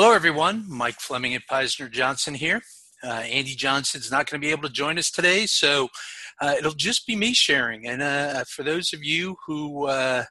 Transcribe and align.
Hello, 0.00 0.12
everyone. 0.12 0.64
Mike 0.68 1.00
Fleming 1.00 1.34
at 1.34 1.42
Peisner 1.50 1.90
Johnson 1.90 2.32
here. 2.32 2.62
Uh, 3.02 3.24
Andy 3.28 3.56
Johnson's 3.56 4.12
not 4.12 4.30
going 4.30 4.40
to 4.40 4.46
be 4.46 4.52
able 4.52 4.62
to 4.62 4.72
join 4.72 4.96
us 4.96 5.10
today, 5.10 5.44
so 5.44 5.88
uh, 6.40 6.54
it'll 6.56 6.70
just 6.70 7.04
be 7.04 7.16
me 7.16 7.34
sharing. 7.34 7.84
And 7.84 8.00
uh, 8.00 8.44
for 8.44 8.62
those 8.62 8.92
of 8.92 9.02
you 9.02 9.34
who 9.44 9.88
uh, 9.88 10.22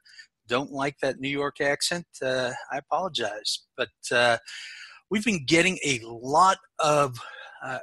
don't 0.47 0.71
like 0.71 0.95
that 1.01 1.19
New 1.19 1.27
York 1.27 1.59
accent, 1.59 2.05
uh, 2.21 2.53
I 2.71 2.77
apologize. 2.77 3.65
But 3.75 3.89
uh, 4.09 4.38
we've 5.11 5.25
been 5.25 5.45
getting 5.45 5.77
a 5.84 5.99
lot 6.05 6.59
of 6.79 7.20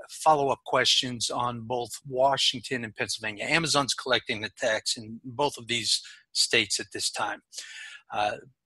follow 0.08 0.48
up 0.48 0.60
questions 0.64 1.28
on 1.28 1.66
both 1.66 1.90
Washington 2.08 2.84
and 2.84 2.96
Pennsylvania. 2.96 3.44
Amazon's 3.44 3.92
collecting 3.92 4.40
the 4.40 4.50
tax 4.58 4.96
in 4.96 5.20
both 5.22 5.58
of 5.58 5.66
these 5.66 6.00
states 6.32 6.80
at 6.80 6.86
this 6.94 7.10
time. 7.10 7.42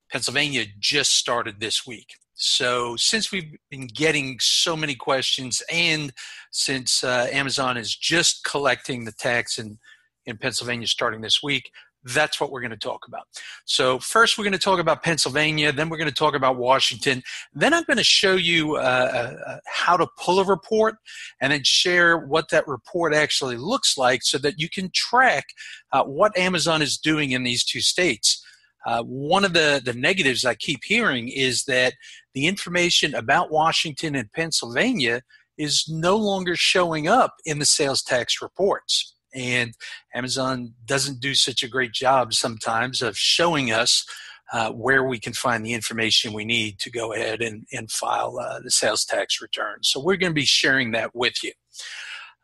Pennsylvania 0.08 0.66
just 0.78 1.16
started 1.16 1.58
this 1.58 1.84
week. 1.84 2.10
So, 2.40 2.94
since 2.94 3.32
we've 3.32 3.56
been 3.68 3.88
getting 3.88 4.38
so 4.40 4.76
many 4.76 4.94
questions, 4.94 5.60
and 5.72 6.12
since 6.52 7.02
uh, 7.02 7.26
Amazon 7.32 7.76
is 7.76 7.94
just 7.94 8.44
collecting 8.44 9.04
the 9.04 9.12
tax 9.12 9.58
in, 9.58 9.78
in 10.24 10.36
Pennsylvania 10.36 10.86
starting 10.86 11.20
this 11.20 11.42
week, 11.42 11.72
that's 12.04 12.40
what 12.40 12.52
we're 12.52 12.60
going 12.60 12.70
to 12.70 12.76
talk 12.76 13.08
about. 13.08 13.24
So, 13.64 13.98
first, 13.98 14.38
we're 14.38 14.44
going 14.44 14.52
to 14.52 14.58
talk 14.58 14.78
about 14.78 15.02
Pennsylvania, 15.02 15.72
then, 15.72 15.88
we're 15.88 15.96
going 15.96 16.08
to 16.08 16.14
talk 16.14 16.36
about 16.36 16.56
Washington. 16.56 17.24
Then, 17.52 17.74
I'm 17.74 17.82
going 17.88 17.96
to 17.96 18.04
show 18.04 18.36
you 18.36 18.76
uh, 18.76 18.78
uh, 18.80 19.50
uh, 19.50 19.58
how 19.66 19.96
to 19.96 20.06
pull 20.16 20.38
a 20.38 20.44
report 20.44 20.94
and 21.40 21.52
then 21.52 21.64
share 21.64 22.18
what 22.18 22.50
that 22.50 22.68
report 22.68 23.14
actually 23.14 23.56
looks 23.56 23.98
like 23.98 24.22
so 24.22 24.38
that 24.38 24.60
you 24.60 24.68
can 24.70 24.92
track 24.94 25.46
uh, 25.90 26.04
what 26.04 26.38
Amazon 26.38 26.82
is 26.82 26.98
doing 26.98 27.32
in 27.32 27.42
these 27.42 27.64
two 27.64 27.80
states. 27.80 28.44
Uh, 28.88 29.02
one 29.02 29.44
of 29.44 29.52
the, 29.52 29.82
the 29.84 29.92
negatives 29.92 30.46
I 30.46 30.54
keep 30.54 30.80
hearing 30.82 31.28
is 31.28 31.64
that 31.64 31.92
the 32.32 32.46
information 32.46 33.14
about 33.14 33.50
Washington 33.50 34.14
and 34.14 34.32
Pennsylvania 34.32 35.20
is 35.58 35.84
no 35.90 36.16
longer 36.16 36.56
showing 36.56 37.06
up 37.06 37.34
in 37.44 37.58
the 37.58 37.66
sales 37.66 38.02
tax 38.02 38.40
reports. 38.40 39.14
And 39.34 39.74
Amazon 40.14 40.72
doesn't 40.86 41.20
do 41.20 41.34
such 41.34 41.62
a 41.62 41.68
great 41.68 41.92
job 41.92 42.32
sometimes 42.32 43.02
of 43.02 43.18
showing 43.18 43.70
us 43.70 44.06
uh, 44.54 44.70
where 44.70 45.04
we 45.04 45.20
can 45.20 45.34
find 45.34 45.66
the 45.66 45.74
information 45.74 46.32
we 46.32 46.46
need 46.46 46.78
to 46.78 46.90
go 46.90 47.12
ahead 47.12 47.42
and, 47.42 47.66
and 47.70 47.90
file 47.90 48.38
uh, 48.38 48.60
the 48.60 48.70
sales 48.70 49.04
tax 49.04 49.42
return. 49.42 49.80
So 49.82 50.00
we're 50.00 50.16
going 50.16 50.32
to 50.32 50.34
be 50.34 50.46
sharing 50.46 50.92
that 50.92 51.14
with 51.14 51.44
you. 51.44 51.52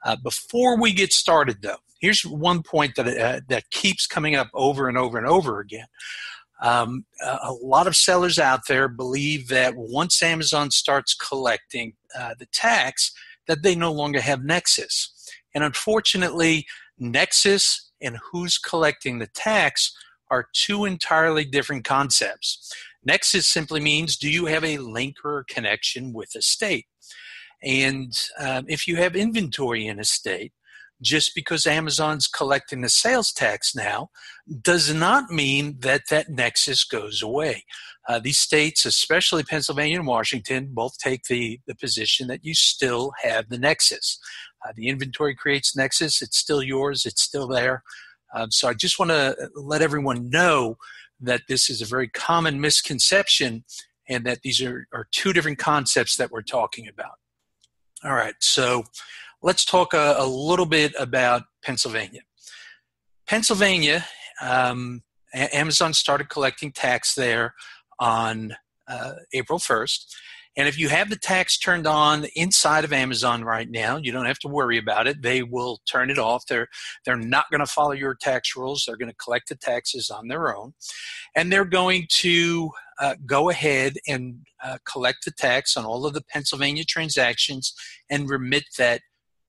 Uh, 0.04 0.16
before 0.22 0.78
we 0.78 0.92
get 0.92 1.14
started, 1.14 1.62
though, 1.62 1.78
here's 2.02 2.20
one 2.26 2.62
point 2.62 2.96
that 2.96 3.06
uh, 3.06 3.40
that 3.48 3.70
keeps 3.70 4.06
coming 4.06 4.36
up 4.36 4.50
over 4.52 4.88
and 4.90 4.98
over 4.98 5.16
and 5.16 5.26
over 5.26 5.60
again. 5.60 5.86
Um, 6.62 7.04
a 7.20 7.52
lot 7.52 7.86
of 7.86 7.96
sellers 7.96 8.38
out 8.38 8.60
there 8.68 8.88
believe 8.88 9.48
that 9.48 9.74
once 9.76 10.22
Amazon 10.22 10.70
starts 10.70 11.14
collecting 11.14 11.94
uh, 12.16 12.34
the 12.38 12.46
tax, 12.46 13.12
that 13.46 13.62
they 13.62 13.74
no 13.74 13.92
longer 13.92 14.20
have 14.20 14.44
Nexus. 14.44 15.10
And 15.54 15.62
unfortunately, 15.64 16.66
Nexus 16.98 17.90
and 18.00 18.18
who's 18.30 18.58
collecting 18.58 19.18
the 19.18 19.26
tax 19.26 19.94
are 20.30 20.48
two 20.52 20.84
entirely 20.84 21.44
different 21.44 21.84
concepts. 21.84 22.72
Nexus 23.04 23.46
simply 23.46 23.80
means 23.80 24.16
do 24.16 24.30
you 24.30 24.46
have 24.46 24.64
a 24.64 24.78
link 24.78 25.16
or 25.24 25.44
connection 25.48 26.12
with 26.12 26.34
a 26.34 26.42
state? 26.42 26.86
And 27.62 28.12
um, 28.38 28.64
if 28.68 28.86
you 28.86 28.96
have 28.96 29.16
inventory 29.16 29.86
in 29.86 29.98
a 29.98 30.04
state, 30.04 30.52
just 31.04 31.34
because 31.34 31.66
Amazon's 31.66 32.26
collecting 32.26 32.80
the 32.80 32.88
sales 32.88 33.30
tax 33.32 33.74
now 33.74 34.10
does 34.62 34.92
not 34.92 35.30
mean 35.30 35.76
that 35.80 36.08
that 36.10 36.30
nexus 36.30 36.82
goes 36.84 37.22
away. 37.22 37.64
Uh, 38.08 38.18
these 38.18 38.38
states, 38.38 38.84
especially 38.84 39.42
Pennsylvania 39.42 39.98
and 39.98 40.06
Washington, 40.06 40.70
both 40.72 40.98
take 40.98 41.24
the, 41.24 41.60
the 41.66 41.74
position 41.74 42.26
that 42.28 42.44
you 42.44 42.54
still 42.54 43.12
have 43.22 43.48
the 43.48 43.58
nexus. 43.58 44.18
Uh, 44.66 44.72
the 44.74 44.88
inventory 44.88 45.34
creates 45.34 45.76
nexus, 45.76 46.22
it's 46.22 46.38
still 46.38 46.62
yours, 46.62 47.06
it's 47.06 47.22
still 47.22 47.46
there. 47.46 47.82
Um, 48.34 48.50
so 48.50 48.68
I 48.68 48.74
just 48.74 48.98
want 48.98 49.10
to 49.10 49.36
let 49.54 49.82
everyone 49.82 50.28
know 50.30 50.76
that 51.20 51.42
this 51.48 51.70
is 51.70 51.80
a 51.80 51.86
very 51.86 52.08
common 52.08 52.60
misconception 52.60 53.64
and 54.08 54.24
that 54.26 54.42
these 54.42 54.60
are, 54.62 54.86
are 54.92 55.06
two 55.12 55.32
different 55.32 55.58
concepts 55.58 56.16
that 56.16 56.30
we're 56.30 56.42
talking 56.42 56.88
about. 56.88 57.14
All 58.02 58.12
right, 58.12 58.34
so 58.40 58.84
let's 59.44 59.64
talk 59.64 59.92
a, 59.92 60.16
a 60.18 60.26
little 60.26 60.66
bit 60.66 60.94
about 60.98 61.42
Pennsylvania. 61.62 62.22
Pennsylvania, 63.28 64.06
um, 64.42 65.02
Amazon 65.34 65.92
started 65.92 66.30
collecting 66.30 66.72
tax 66.72 67.14
there 67.14 67.54
on 68.00 68.56
uh, 68.88 69.12
April 69.34 69.58
1st. 69.58 70.06
And 70.56 70.68
if 70.68 70.78
you 70.78 70.88
have 70.88 71.10
the 71.10 71.16
tax 71.16 71.58
turned 71.58 71.86
on 71.86 72.26
inside 72.36 72.84
of 72.84 72.92
Amazon 72.92 73.44
right 73.44 73.68
now, 73.68 73.96
you 73.96 74.12
don't 74.12 74.24
have 74.24 74.38
to 74.38 74.48
worry 74.48 74.78
about 74.78 75.06
it. 75.06 75.20
They 75.20 75.42
will 75.42 75.80
turn 75.90 76.10
it 76.10 76.18
off. 76.18 76.46
They're 76.46 76.68
they're 77.04 77.16
not 77.16 77.46
going 77.50 77.58
to 77.58 77.66
follow 77.66 77.90
your 77.90 78.14
tax 78.14 78.54
rules. 78.54 78.84
They're 78.86 78.96
going 78.96 79.10
to 79.10 79.16
collect 79.16 79.48
the 79.48 79.56
taxes 79.56 80.10
on 80.10 80.28
their 80.28 80.56
own, 80.56 80.74
and 81.34 81.52
they're 81.52 81.64
going 81.64 82.06
to 82.20 82.70
uh, 83.00 83.16
go 83.26 83.50
ahead 83.50 83.94
and 84.06 84.46
uh, 84.62 84.78
collect 84.88 85.24
the 85.24 85.32
tax 85.32 85.76
on 85.76 85.84
all 85.84 86.06
of 86.06 86.14
the 86.14 86.22
Pennsylvania 86.22 86.84
transactions 86.84 87.74
and 88.08 88.30
remit 88.30 88.64
that 88.78 89.00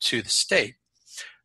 to 0.01 0.21
the 0.21 0.29
state. 0.29 0.75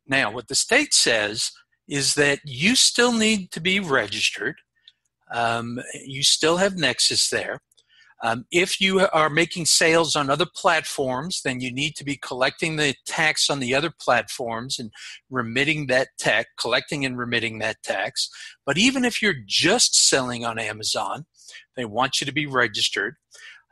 Now, 0.07 0.31
what 0.31 0.47
the 0.47 0.55
state 0.55 0.93
says 0.93 1.51
is 1.87 2.15
that 2.15 2.39
you 2.45 2.75
still 2.75 3.13
need 3.13 3.51
to 3.51 3.59
be 3.59 3.79
registered. 3.79 4.55
Um, 5.33 5.79
you 6.05 6.23
still 6.23 6.57
have 6.57 6.77
Nexus 6.77 7.29
there. 7.29 7.59
Um, 8.23 8.45
if 8.51 8.79
you 8.79 9.07
are 9.13 9.29
making 9.29 9.65
sales 9.65 10.15
on 10.15 10.29
other 10.29 10.45
platforms, 10.55 11.41
then 11.43 11.59
you 11.59 11.73
need 11.73 11.95
to 11.95 12.03
be 12.03 12.17
collecting 12.17 12.75
the 12.75 12.93
tax 13.07 13.49
on 13.49 13.59
the 13.59 13.73
other 13.73 13.91
platforms 13.99 14.77
and 14.77 14.91
remitting 15.29 15.87
that 15.87 16.09
tax, 16.19 16.49
collecting 16.59 17.03
and 17.03 17.17
remitting 17.17 17.59
that 17.59 17.77
tax. 17.83 18.29
But 18.65 18.77
even 18.77 19.05
if 19.05 19.21
you're 19.21 19.41
just 19.47 19.95
selling 19.95 20.45
on 20.45 20.59
Amazon, 20.59 21.25
they 21.75 21.85
want 21.85 22.21
you 22.21 22.25
to 22.25 22.33
be 22.33 22.45
registered. 22.45 23.15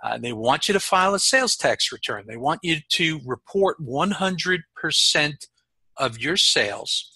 Uh, 0.03 0.17
they 0.17 0.33
want 0.33 0.67
you 0.67 0.73
to 0.73 0.79
file 0.79 1.13
a 1.13 1.19
sales 1.19 1.55
tax 1.55 1.91
return. 1.91 2.25
They 2.27 2.37
want 2.37 2.61
you 2.63 2.77
to 2.93 3.19
report 3.25 3.77
100% 3.81 5.33
of 5.97 6.19
your 6.19 6.37
sales. 6.37 7.11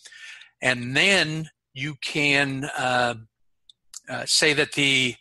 And 0.61 0.95
then 0.95 1.49
you 1.73 1.95
can 2.01 2.65
uh, 2.77 3.15
uh, 4.09 4.23
say 4.25 4.53
that 4.53 4.73
the 4.73 5.15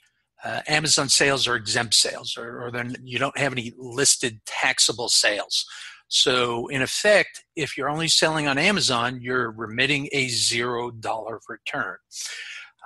uh, 0.44 0.60
Amazon 0.66 1.08
sales 1.08 1.46
are 1.46 1.54
exempt 1.54 1.94
sales, 1.94 2.36
or, 2.36 2.62
or 2.62 2.70
then 2.72 2.96
you 3.04 3.18
don't 3.18 3.38
have 3.38 3.52
any 3.52 3.72
listed 3.78 4.40
taxable 4.44 5.08
sales. 5.08 5.64
So, 6.08 6.66
in 6.66 6.82
effect, 6.82 7.44
if 7.56 7.76
you're 7.76 7.88
only 7.88 8.08
selling 8.08 8.46
on 8.46 8.58
Amazon, 8.58 9.20
you're 9.22 9.50
remitting 9.50 10.08
a 10.12 10.28
zero 10.28 10.90
dollar 10.90 11.40
return. 11.48 11.96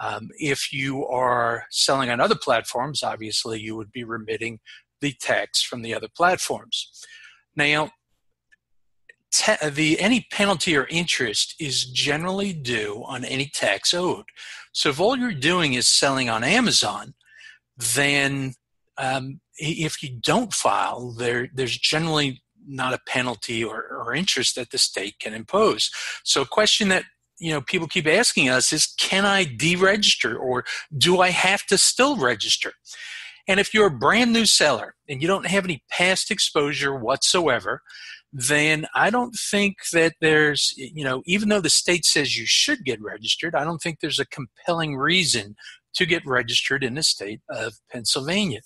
Um, 0.01 0.29
if 0.39 0.73
you 0.73 1.07
are 1.07 1.65
selling 1.71 2.11
on 2.11 2.21
other 2.21 2.35
platforms, 2.35 3.03
obviously 3.03 3.61
you 3.61 3.77
would 3.77 3.93
be 3.93 4.05
remitting 4.05 4.61
the 5.01 5.13
tax 5.21 5.63
from 5.63 5.83
the 5.83 5.95
other 5.95 6.09
platforms. 6.15 6.91
Now, 7.55 7.91
te- 9.33 9.71
the 9.71 10.01
any 10.01 10.27
penalty 10.31 10.77
or 10.77 10.87
interest 10.87 11.55
is 11.59 11.85
generally 11.85 12.53
due 12.53 13.03
on 13.07 13.25
any 13.25 13.47
tax 13.47 13.95
owed. 13.95 14.27
So 14.73 14.91
if 14.91 15.01
all 15.01 15.17
you're 15.17 15.33
doing 15.33 15.75
is 15.75 15.89
selling 15.89 16.29
on 16.29 16.45
Amazon, 16.45 17.15
then 17.77 18.55
um, 18.99 19.41
if 19.57 20.03
you 20.03 20.19
don't 20.23 20.53
file, 20.53 21.13
there 21.13 21.49
there's 21.55 21.77
generally 21.77 22.43
not 22.69 22.95
a 22.95 23.01
penalty 23.07 23.63
or, 23.63 23.87
or 23.89 24.15
interest 24.15 24.57
that 24.57 24.71
the 24.71 24.79
state 24.79 25.19
can 25.21 25.33
impose. 25.33 25.91
So 26.25 26.43
a 26.43 26.47
question 26.47 26.89
that 26.89 27.05
you 27.39 27.53
know 27.53 27.61
people 27.61 27.87
keep 27.87 28.07
asking 28.07 28.49
us 28.49 28.73
is 28.73 28.87
can 28.99 29.25
i 29.25 29.45
deregister 29.45 30.39
or 30.39 30.65
do 30.97 31.21
i 31.21 31.31
have 31.31 31.65
to 31.67 31.79
still 31.79 32.17
register? 32.17 32.73
And 33.49 33.61
if 33.61 33.73
you're 33.73 33.87
a 33.87 33.99
brand 33.99 34.33
new 34.33 34.45
seller 34.45 34.97
and 35.09 35.23
you 35.23 35.29
don't 35.29 35.47
have 35.47 35.65
any 35.65 35.85
past 35.89 36.33
exposure 36.33 36.95
whatsoever 36.97 37.81
then 38.33 38.87
i 38.95 39.09
don't 39.09 39.37
think 39.51 39.77
that 39.93 40.15
there's 40.21 40.75
you 40.77 41.05
know 41.05 41.23
even 41.27 41.49
though 41.49 41.61
the 41.61 41.71
state 41.71 42.05
says 42.05 42.37
you 42.37 42.45
should 42.45 42.85
get 42.85 43.01
registered 43.01 43.55
i 43.55 43.63
don't 43.63 43.79
think 43.79 44.01
there's 44.01 44.19
a 44.19 44.27
compelling 44.27 44.97
reason 44.97 45.55
to 45.97 46.07
get 46.07 46.27
registered 46.27 46.85
in 46.85 46.95
the 46.95 47.03
state 47.03 47.41
of 47.51 47.75
pennsylvania. 47.91 48.61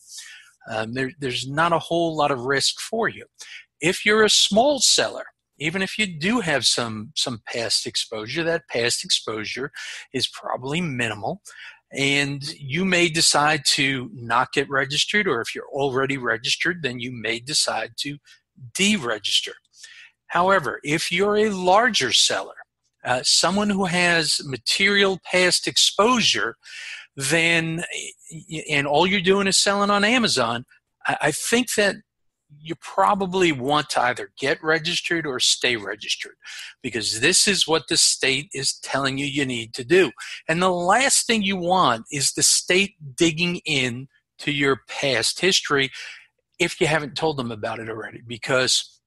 Um, 0.71 0.93
there, 0.93 1.11
there's 1.19 1.49
not 1.49 1.73
a 1.73 1.79
whole 1.79 2.17
lot 2.17 2.31
of 2.31 2.41
risk 2.41 2.81
for 2.81 3.09
you. 3.09 3.25
If 3.81 4.05
you're 4.05 4.25
a 4.25 4.31
small 4.31 4.79
seller 4.81 5.25
even 5.61 5.83
if 5.83 5.99
you 5.99 6.07
do 6.07 6.41
have 6.41 6.65
some 6.65 7.13
some 7.15 7.41
past 7.47 7.87
exposure 7.87 8.43
that 8.43 8.69
past 8.69 9.05
exposure 9.05 9.71
is 10.13 10.27
probably 10.27 10.81
minimal. 10.81 11.43
And 11.93 12.43
you 12.57 12.85
may 12.85 13.09
decide 13.09 13.63
to 13.71 14.11
not 14.15 14.53
get 14.53 14.71
registered 14.71 15.27
or 15.27 15.41
if 15.41 15.55
you're 15.55 15.69
already 15.73 16.17
registered 16.19 16.83
then 16.83 16.99
you 16.99 17.13
may 17.13 17.39
decide 17.39 17.93
to 17.99 18.19
deregister. 18.73 19.55
However 20.29 20.81
if 20.83 21.13
you're 21.13 21.37
a 21.37 21.51
larger 21.51 22.13
seller 22.13 22.55
uh, 23.05 23.23
someone 23.25 23.71
who 23.71 23.87
has 23.87 24.41
material 24.45 25.19
past 25.31 25.67
exposure 25.67 26.57
then 27.17 27.83
and 28.71 28.87
all 28.87 29.07
you're 29.07 29.21
doing 29.21 29.47
is 29.47 29.59
selling 29.59 29.91
on 29.91 30.05
amazon 30.05 30.65
I 31.07 31.33
think 31.33 31.75
that 31.77 31.97
you 32.59 32.75
probably 32.77 33.53
want 33.53 33.91
to 33.91 34.01
either 34.01 34.33
get 34.39 34.63
registered 34.63 35.27
or 35.27 35.41
stay 35.41 35.77
registered 35.77 36.35
because 36.83 37.21
this 37.21 37.47
is 37.47 37.69
what 37.69 37.85
the 37.89 37.97
state 37.97 38.49
is 38.53 38.79
telling 38.83 39.19
you 39.19 39.27
you 39.27 39.45
need 39.45 39.75
to 39.75 39.85
do. 39.85 40.11
And 40.49 40.63
the 40.63 40.71
last 40.71 41.27
thing 41.27 41.43
you 41.43 41.57
want 41.57 42.05
is 42.11 42.33
the 42.33 42.43
state 42.43 42.95
digging 43.17 43.61
in 43.65 44.09
to 44.39 44.53
your 44.53 44.81
past 44.89 45.41
history 45.41 45.91
if 46.59 46.81
you 46.81 46.87
haven't 46.87 47.17
told 47.17 47.37
them 47.37 47.51
about 47.51 47.81
it 47.81 47.89
already 47.89 48.21
because 48.27 49.01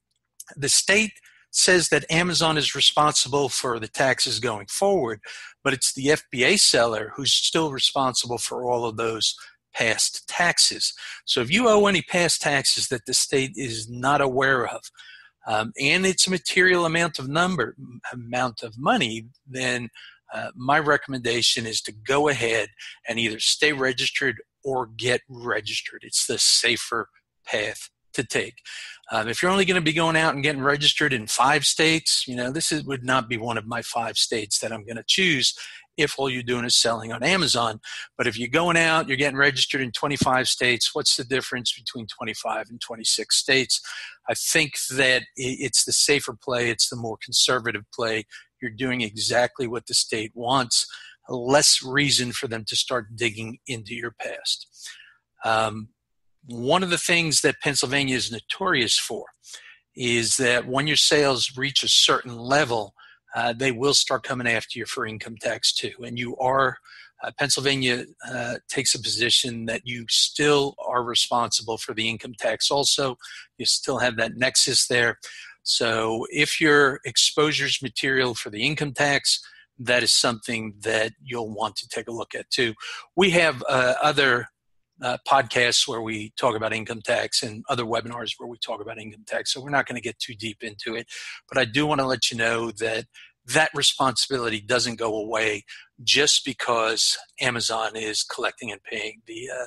the 0.56 0.70
state 0.70 1.12
says 1.52 1.90
that 1.90 2.10
Amazon 2.12 2.58
is 2.58 2.76
responsible 2.76 3.48
for 3.48 3.80
the 3.80 3.88
taxes 3.88 4.40
going 4.40 4.66
forward, 4.66 5.22
but 5.64 5.72
it's 5.72 5.94
the 5.94 6.08
FBA 6.08 6.60
seller 6.60 7.14
who's 7.16 7.32
still 7.32 7.72
responsible 7.72 8.40
for 8.40 8.64
all 8.64 8.86
of 8.86 8.98
those 8.98 9.36
past 9.74 10.28
taxes. 10.28 10.94
So 11.26 11.42
if 11.42 11.52
you 11.52 11.68
owe 11.68 11.86
any 11.88 12.02
past 12.02 12.42
taxes 12.42 12.88
that 12.88 13.06
the 13.06 13.14
state 13.14 13.52
is 13.56 13.90
not 13.90 14.22
aware 14.22 14.68
of, 14.68 14.82
um, 15.46 15.74
and 15.80 16.06
it's 16.06 16.28
a 16.28 16.32
material 16.32 16.86
amount 16.86 17.20
of 17.20 17.28
number 17.28 17.76
amount 18.12 18.64
of 18.64 18.76
money, 18.78 19.28
then 19.46 19.90
uh, 20.34 20.50
my 20.56 20.80
recommendation 20.80 21.66
is 21.66 21.82
to 21.82 21.92
go 21.92 22.30
ahead 22.30 22.70
and 23.08 23.20
either 23.20 23.40
stay 23.40 23.74
registered 23.74 24.42
or 24.64 24.88
get 24.98 25.22
registered. 25.30 26.02
It's 26.04 26.26
the 26.26 26.40
safer 26.40 27.10
path 27.46 27.90
to 28.14 28.24
take. 28.24 28.56
Um, 29.12 29.28
if 29.28 29.42
you're 29.42 29.52
only 29.52 29.66
going 29.66 29.76
to 29.76 29.82
be 29.82 29.94
going 29.94 30.16
out 30.16 30.34
and 30.34 30.44
getting 30.44 30.62
registered 30.62 31.14
in 31.14 31.28
five 31.28 31.66
states, 31.66 32.26
you 32.28 32.36
know 32.36 32.52
this 32.52 32.72
is, 32.72 32.84
would 32.86 33.04
not 33.04 33.28
be 33.28 33.38
one 33.38 33.58
of 33.58 33.68
my 33.68 33.82
five 33.82 34.18
states 34.18 34.60
that 34.60 34.72
I'm 34.72 34.86
going 34.86 34.98
to 34.98 35.04
choose 35.06 35.54
if 35.98 36.16
all 36.18 36.30
you're 36.30 36.44
doing 36.44 36.66
is 36.66 36.76
selling 36.76 37.12
on 37.12 37.24
Amazon. 37.24 37.80
But 38.18 38.28
if 38.28 38.38
you're 38.38 38.50
going 38.50 38.78
out, 38.78 39.08
you're 39.08 39.18
getting 39.18 39.38
registered 39.38 39.82
in 39.82 39.92
25 39.92 40.48
states, 40.48 40.92
what's 40.94 41.16
the 41.16 41.24
difference 41.24 41.74
between 41.74 42.08
25 42.08 42.68
and 42.70 42.82
26 42.82 43.36
states? 43.36 43.82
I 44.28 44.34
think 44.34 44.74
that 44.92 45.24
it's 45.36 45.86
the 45.86 45.94
safer 45.94 46.34
play, 46.34 46.70
it's 46.70 46.90
the 46.90 46.96
more 46.96 47.18
conservative 47.24 47.84
play. 47.94 48.26
You're 48.62 48.72
doing 48.72 49.02
exactly 49.02 49.68
what 49.68 49.88
the 49.88 49.94
state 49.94 50.32
wants, 50.34 50.88
less 51.30 51.84
reason 51.84 52.32
for 52.32 52.48
them 52.48 52.64
to 52.68 52.76
start 52.76 53.16
digging 53.16 53.60
into 53.68 53.94
your 53.94 54.16
past. 54.20 54.68
Um, 55.46 55.90
one 56.46 56.84
of 56.84 56.90
the 56.90 56.98
things 56.98 57.42
that 57.42 57.62
Pennsylvania 57.62 58.16
is 58.16 58.32
notorious 58.32 58.98
for 58.98 59.26
is 59.96 60.38
that 60.38 60.68
when 60.68 60.88
your 60.88 60.98
sales 60.98 61.56
reach 61.56 61.84
a 61.84 61.88
certain 61.88 62.38
level, 62.38 62.94
uh, 63.36 63.54
they 63.54 63.72
will 63.72 63.94
start 63.94 64.24
coming 64.24 64.48
after 64.48 64.80
you 64.80 64.86
for 64.86 65.06
income 65.06 65.38
tax 65.38 65.74
too. 65.74 65.94
And 66.04 66.18
you 66.18 66.36
are, 66.38 66.78
uh, 67.24 67.32
Pennsylvania 67.38 68.06
uh, 68.30 68.56
takes 68.70 68.94
a 68.96 69.02
position 69.02 69.66
that 69.66 69.82
you 69.86 70.06
still 70.10 70.76
are 70.86 71.04
responsible 71.04 71.78
for 71.78 71.94
the 71.94 72.10
income 72.10 72.34
tax 72.38 72.70
also. 72.70 73.18
You 73.58 73.66
still 73.66 74.00
have 74.00 74.18
that 74.18 74.36
nexus 74.36 74.88
there. 74.88 75.20
So 75.64 76.28
if 76.30 76.60
your 76.60 77.00
exposure 77.06 77.66
is 77.66 77.82
material 77.82 78.36
for 78.36 78.50
the 78.50 78.64
income 78.64 78.94
tax, 78.94 79.40
that 79.80 80.04
is 80.04 80.12
something 80.12 80.76
that 80.82 81.14
you'll 81.24 81.54
want 81.54 81.76
to 81.78 81.88
take 81.88 82.08
a 82.08 82.12
look 82.12 82.36
at 82.36 82.50
too. 82.50 82.74
We 83.16 83.32
have 83.32 83.64
uh, 83.68 83.96
other 84.02 84.48
uh, 85.04 85.18
podcasts 85.28 85.88
where 85.88 86.02
we 86.02 86.32
talk 86.38 86.56
about 86.56 86.74
income 86.74 87.02
tax 87.02 87.44
and 87.44 87.64
other 87.70 87.84
webinars 87.84 88.32
where 88.38 88.48
we 88.48 88.58
talk 88.58 88.82
about 88.82 88.98
income 88.98 89.26
tax. 89.28 89.54
So 89.54 89.62
we're 89.62 89.70
not 89.70 89.86
going 89.86 89.98
to 89.98 90.02
get 90.02 90.18
too 90.18 90.34
deep 90.34 90.64
into 90.64 90.96
it. 90.96 91.08
But 91.50 91.58
I 91.58 91.66
do 91.66 91.86
want 91.86 92.00
to 92.00 92.08
let 92.08 92.32
you 92.32 92.38
know 92.38 92.72
that 92.72 93.06
that 93.46 93.70
responsibility 93.76 94.62
doesn't 94.62 94.96
go 94.96 95.16
away 95.16 95.66
just 96.04 96.46
because 96.46 97.18
Amazon 97.42 97.96
is 97.96 98.24
collecting 98.24 98.72
and 98.72 98.82
paying 98.84 99.22
the 99.28 99.50
uh, 99.50 99.66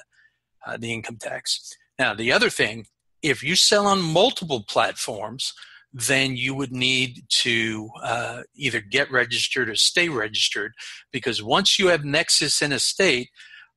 uh, 0.66 0.76
the 0.76 0.92
income 0.92 1.18
tax. 1.20 1.76
Now, 1.98 2.14
the 2.14 2.32
other 2.32 2.50
thing, 2.50 2.86
if 3.22 3.42
you 3.42 3.54
sell 3.54 3.86
on 3.86 4.02
multiple 4.02 4.64
platforms, 4.66 5.52
then 5.92 6.36
you 6.36 6.54
would 6.54 6.72
need 6.72 7.24
to 7.28 7.88
uh, 8.02 8.42
either 8.54 8.80
get 8.80 9.10
registered 9.10 9.70
or 9.70 9.76
stay 9.76 10.08
registered 10.08 10.72
because 11.12 11.42
once 11.42 11.78
you 11.78 11.88
have 11.88 12.04
nexus 12.04 12.60
in 12.60 12.72
a 12.72 12.78
state, 12.78 13.30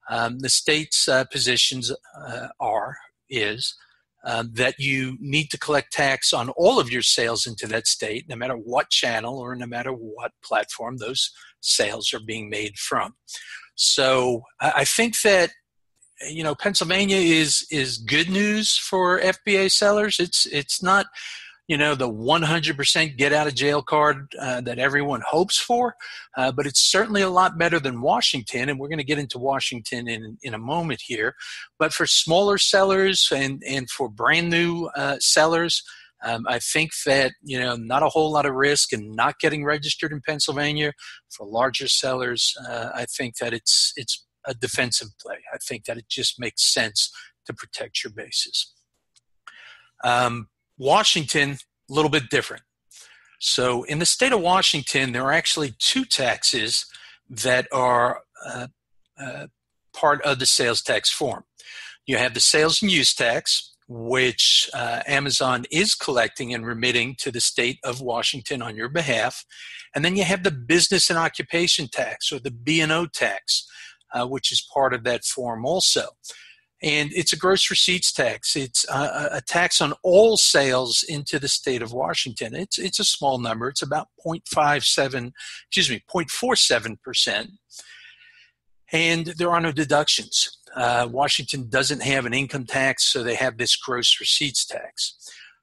um, 0.10 0.40
the 0.40 0.50
state's 0.50 1.08
uh, 1.08 1.26
positions 1.26 1.92
uh, 1.92 2.48
are 2.60 2.98
is 3.30 3.76
um, 4.26 4.52
that 4.54 4.76
you 4.80 5.18
need 5.22 5.50
to 5.52 5.58
collect 5.58 5.94
tax 5.94 6.34
on 6.34 6.50
all 6.50 6.80
of 6.80 6.92
your 6.92 7.02
sales 7.02 7.48
into 7.48 7.68
that 7.68 7.88
state, 7.88 8.28
no 8.28 8.36
matter 8.36 8.56
what 8.56 8.90
channel 8.90 9.40
or 9.40 9.56
no 9.56 9.66
matter 9.66 9.92
what 9.92 10.32
platform 10.44 10.98
those 10.98 11.32
sales 11.62 12.14
are 12.14 12.20
being 12.20 12.50
made 12.50 12.78
from. 12.78 13.14
So 13.76 14.44
I 14.60 14.84
think 14.84 15.22
that 15.22 15.52
you 16.30 16.44
know 16.44 16.54
Pennsylvania 16.54 17.16
is 17.16 17.66
is 17.72 17.98
good 17.98 18.30
news 18.30 18.78
for 18.78 19.22
FBA 19.22 19.72
sellers. 19.72 20.20
It's 20.20 20.46
it's 20.48 20.84
not 20.84 21.06
you 21.70 21.78
know 21.78 21.96
the 21.96 22.10
100% 22.10 23.18
get 23.18 23.32
out 23.32 23.48
of 23.48 23.56
jail 23.56 23.82
card 23.82 24.34
uh, 24.42 24.60
that 24.60 24.80
everyone 24.80 25.22
hopes 25.26 25.58
for 25.58 25.96
uh, 26.36 26.52
but 26.52 26.66
it's 26.66 26.82
certainly 26.82 27.22
a 27.22 27.30
lot 27.30 27.58
better 27.58 27.80
than 27.80 28.02
washington 28.02 28.68
and 28.68 28.80
we're 28.80 28.90
going 28.90 28.98
to 28.98 29.04
get 29.06 29.20
into 29.20 29.38
washington 29.38 30.10
in, 30.10 30.38
in 30.44 30.54
a 30.54 30.58
moment 30.58 31.00
here 31.06 31.36
but 31.78 31.94
for 31.94 32.06
smaller 32.06 32.58
sellers 32.58 33.30
and, 33.34 33.64
and 33.66 33.90
for 33.90 34.10
brand 34.10 34.50
new 34.50 34.90
uh, 34.98 35.18
sellers 35.20 35.84
um, 36.22 36.46
I 36.50 36.60
think 36.60 36.92
that 37.06 37.32
you 37.42 37.58
know 37.58 37.78
not 37.78 38.04
a 38.04 38.10
whole 38.10 38.30
lot 38.30 38.46
of 38.46 38.54
risk 38.54 38.92
in 38.92 39.16
not 39.16 39.40
getting 39.40 39.64
registered 39.64 40.12
in 40.12 40.20
Pennsylvania. 40.20 40.92
For 41.30 41.48
larger 41.48 41.88
sellers, 41.88 42.54
uh, 42.68 42.90
I 42.94 43.06
think 43.06 43.38
that 43.38 43.54
it's 43.54 43.94
it's 43.96 44.26
a 44.46 44.54
defensive 44.54 45.08
play. 45.22 45.38
I 45.54 45.58
think 45.66 45.86
that 45.86 45.98
it 45.98 46.10
just 46.10 46.38
makes 46.38 46.74
sense 46.74 47.10
to 47.46 47.54
protect 47.54 48.04
your 48.04 48.12
bases. 48.12 48.74
Um, 50.04 50.50
Washington, 50.80 51.58
a 51.90 51.94
little 51.94 52.10
bit 52.10 52.30
different. 52.30 52.64
So, 53.40 53.84
in 53.84 54.00
the 54.00 54.06
state 54.06 54.32
of 54.32 54.42
Washington, 54.42 55.12
there 55.12 55.24
are 55.24 55.32
actually 55.32 55.76
two 55.78 56.06
taxes 56.06 56.86
that 57.30 57.68
are 57.72 58.22
uh, 58.46 58.68
uh, 59.22 59.48
part 59.94 60.22
of 60.24 60.40
the 60.40 60.46
sales 60.46 60.82
tax 60.82 61.12
form. 61.12 61.44
You 62.08 62.18
have 62.18 62.34
the 62.34 62.40
sales 62.40 62.82
and 62.82 62.92
use 62.92 63.14
tax, 63.14 63.76
which 63.88 64.70
uh, 64.74 65.02
Amazon 65.08 65.66
is 65.72 65.96
collecting 65.96 66.54
and 66.54 66.66
remitting 66.66 67.16
to 67.20 67.32
the 67.32 67.42
state 67.42 67.78
of 67.84 68.02
Washington 68.02 68.62
on 68.62 68.76
your 68.76 68.90
behalf. 68.90 69.46
And 69.96 70.04
then 70.04 70.16
you 70.16 70.24
have 70.24 70.44
the 70.44 70.52
business 70.52 71.10
and 71.10 71.20
occupation 71.20 71.88
tax 71.88 72.32
or 72.32 72.40
the 72.40 72.52
B&O 72.52 73.08
tax, 73.08 73.68
uh, 74.14 74.28
which 74.28 74.52
is 74.52 74.68
part 74.74 74.94
of 74.94 75.04
that 75.04 75.24
form 75.24 75.66
also 75.66 76.10
and 76.82 77.12
it's 77.14 77.34
a 77.34 77.38
gross 77.38 77.70
receipts 77.70 78.12
tax. 78.12 78.56
It's 78.56 78.88
a, 78.90 79.30
a, 79.34 79.42
tax 79.42 79.82
on 79.82 79.94
all 80.02 80.38
sales 80.38 81.04
into 81.08 81.38
the 81.38 81.50
state 81.50 81.82
of 81.82 81.92
Washington. 81.92 82.56
It's 82.56 82.78
it's 82.78 83.00
a 83.00 83.04
small 83.04 83.38
number. 83.38 83.68
It's 83.68 83.82
about 83.82 84.08
0.57, 84.26 85.32
excuse 85.68 85.90
me, 85.90 86.02
0.47 86.10 87.02
percent, 87.02 87.52
and 88.94 89.28
there 89.38 89.52
are 89.52 89.60
no 89.60 89.72
deductions. 89.72 90.58
Uh, 90.76 91.08
Washington 91.12 91.68
doesn't 91.70 92.02
have 92.02 92.26
an 92.26 92.34
income 92.34 92.66
tax, 92.66 93.06
so 93.06 93.24
they 93.24 93.36
have 93.36 93.58
this 93.58 93.76
gross 93.76 94.20
receipts 94.20 94.66
tax. 94.66 95.16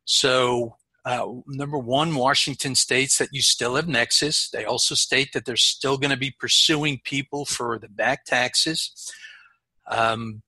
So. 0.04 0.76
Uh, 1.08 1.34
number 1.46 1.78
one, 1.78 2.16
Washington 2.16 2.74
states 2.74 3.18
that 3.18 3.28
you 3.30 3.40
still 3.40 3.76
have 3.76 3.86
nexus. 3.86 4.50
They 4.50 4.64
also 4.64 4.96
state 4.96 5.32
that 5.34 5.44
they're 5.44 5.54
still 5.54 5.98
going 5.98 6.10
to 6.10 6.16
be 6.16 6.34
pursuing 6.36 7.00
people 7.04 7.44
for 7.44 7.78
the 7.78 7.88
back 7.88 8.24
taxes. 8.24 9.12
Um, 9.88 10.42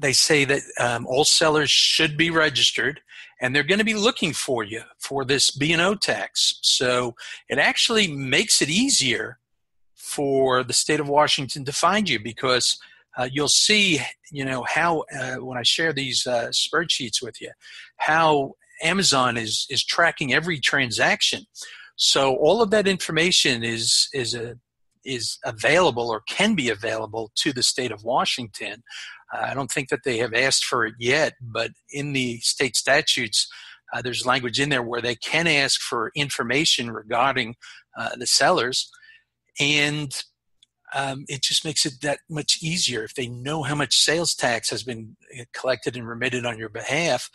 they 0.00 0.12
say 0.12 0.44
that 0.44 0.62
um, 0.78 1.06
all 1.06 1.24
sellers 1.24 1.70
should 1.70 2.16
be 2.16 2.30
registered 2.30 3.00
and 3.40 3.54
they're 3.54 3.62
going 3.62 3.78
to 3.78 3.84
be 3.84 3.94
looking 3.94 4.32
for 4.32 4.62
you 4.62 4.82
for 4.98 5.24
this 5.24 5.50
B&O 5.50 5.94
tax. 5.94 6.58
So 6.62 7.14
it 7.48 7.58
actually 7.58 8.06
makes 8.06 8.60
it 8.62 8.68
easier 8.68 9.38
for 9.94 10.62
the 10.62 10.72
state 10.72 11.00
of 11.00 11.08
Washington 11.08 11.64
to 11.64 11.72
find 11.72 12.08
you 12.08 12.20
because 12.20 12.78
uh, 13.16 13.28
you'll 13.30 13.48
see, 13.48 14.00
you 14.30 14.44
know, 14.44 14.64
how 14.68 15.04
uh, 15.18 15.36
when 15.36 15.58
I 15.58 15.62
share 15.62 15.92
these 15.92 16.26
uh, 16.26 16.48
spreadsheets 16.48 17.22
with 17.22 17.40
you, 17.40 17.50
how 17.96 18.54
Amazon 18.82 19.36
is 19.36 19.66
is 19.68 19.84
tracking 19.84 20.32
every 20.32 20.58
transaction. 20.58 21.44
So 21.96 22.34
all 22.36 22.62
of 22.62 22.70
that 22.70 22.86
information 22.86 23.62
is 23.62 24.08
is 24.12 24.34
a 24.34 24.56
is 25.04 25.38
available 25.44 26.10
or 26.10 26.22
can 26.28 26.54
be 26.54 26.68
available 26.68 27.30
to 27.36 27.52
the 27.52 27.62
state 27.62 27.92
of 27.92 28.04
Washington. 28.04 28.82
I 29.32 29.54
don't 29.54 29.70
think 29.70 29.88
that 29.90 30.00
they 30.04 30.18
have 30.18 30.34
asked 30.34 30.64
for 30.64 30.84
it 30.84 30.94
yet, 30.98 31.34
but 31.40 31.70
in 31.90 32.12
the 32.12 32.38
state 32.40 32.76
statutes, 32.76 33.48
uh, 33.92 34.02
there's 34.02 34.26
language 34.26 34.60
in 34.60 34.68
there 34.68 34.82
where 34.82 35.00
they 35.00 35.14
can 35.14 35.46
ask 35.46 35.80
for 35.80 36.12
information 36.14 36.90
regarding 36.90 37.54
uh, 37.98 38.16
the 38.16 38.26
sellers, 38.26 38.90
and 39.58 40.22
um, 40.94 41.24
it 41.28 41.42
just 41.42 41.64
makes 41.64 41.86
it 41.86 41.94
that 42.02 42.18
much 42.28 42.58
easier 42.62 43.04
if 43.04 43.14
they 43.14 43.28
know 43.28 43.62
how 43.62 43.74
much 43.74 43.96
sales 43.96 44.34
tax 44.34 44.70
has 44.70 44.82
been 44.82 45.16
uh, 45.38 45.44
collected 45.52 45.96
and 45.96 46.08
remitted 46.08 46.44
on 46.44 46.58
your 46.58 46.68
behalf. 46.68 47.30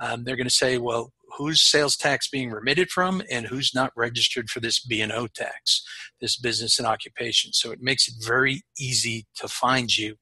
Um, 0.00 0.24
they're 0.24 0.36
going 0.36 0.46
to 0.46 0.50
say, 0.50 0.78
well, 0.78 1.12
who's 1.36 1.62
sales 1.62 1.96
tax 1.96 2.28
being 2.28 2.50
remitted 2.50 2.90
from, 2.90 3.22
and 3.30 3.46
who's 3.46 3.72
not 3.74 3.92
registered 3.96 4.50
for 4.50 4.60
this 4.60 4.80
B&O 4.84 5.26
tax, 5.28 5.82
this 6.20 6.38
business 6.38 6.78
and 6.78 6.86
occupation. 6.88 7.52
So 7.52 7.70
it 7.72 7.80
makes 7.82 8.08
it 8.08 8.14
very 8.24 8.62
easy 8.78 9.26
to 9.36 9.48
find 9.48 9.96
you 9.96 10.16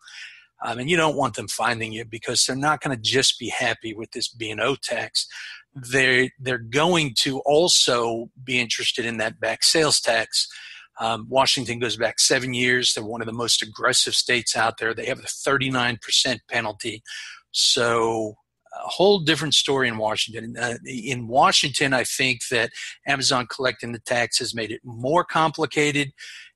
Um, 0.64 0.78
and 0.78 0.90
you 0.90 0.96
don't 0.96 1.16
want 1.16 1.34
them 1.36 1.48
finding 1.48 1.92
you 1.92 2.04
because 2.04 2.44
they're 2.44 2.56
not 2.56 2.80
going 2.80 2.96
to 2.96 3.02
just 3.02 3.38
be 3.38 3.48
happy 3.48 3.94
with 3.94 4.10
this 4.12 4.28
B&O 4.28 4.76
tax. 4.82 5.26
They're, 5.74 6.30
they're 6.40 6.58
going 6.58 7.14
to 7.20 7.40
also 7.40 8.30
be 8.42 8.58
interested 8.60 9.04
in 9.04 9.18
that 9.18 9.38
back 9.38 9.62
sales 9.62 10.00
tax. 10.00 10.48
Um, 11.00 11.26
Washington 11.28 11.78
goes 11.78 11.96
back 11.96 12.18
seven 12.18 12.54
years. 12.54 12.92
They're 12.92 13.04
one 13.04 13.20
of 13.20 13.28
the 13.28 13.32
most 13.32 13.62
aggressive 13.62 14.14
states 14.14 14.56
out 14.56 14.78
there. 14.78 14.94
They 14.94 15.06
have 15.06 15.20
a 15.20 15.22
39% 15.22 16.40
penalty. 16.50 17.02
So 17.52 18.34
a 18.74 18.88
whole 18.88 19.20
different 19.20 19.54
story 19.54 19.88
in 19.88 19.98
Washington. 19.98 20.56
Uh, 20.56 20.76
in 20.84 21.26
Washington, 21.26 21.92
I 21.92 22.04
think 22.04 22.40
that 22.50 22.70
Amazon 23.06 23.46
collecting 23.46 23.92
the 23.92 24.00
tax 24.00 24.38
has 24.38 24.54
made 24.54 24.70
it 24.70 24.80
more 24.84 25.24
complicated 25.24 26.12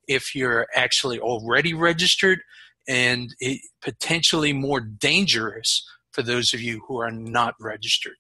if 0.09 0.35
you're 0.35 0.67
actually 0.75 1.19
already 1.19 1.75
registered 1.75 2.41
and 2.89 3.35
potentially 3.81 4.53
more 4.53 4.81
dangerous 4.81 5.87
for 6.11 6.23
those 6.23 6.53
of 6.53 6.61
you 6.61 6.83
who 6.87 7.01
are 7.01 7.11
not 7.11 7.55
registered. 7.61 8.17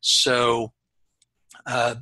So, 0.00 0.72
uh, 1.66 1.96